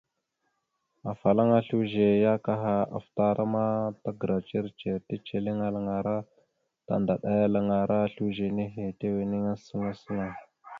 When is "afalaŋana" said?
1.11-1.59